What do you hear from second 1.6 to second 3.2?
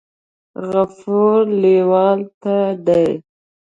لیوال ته دې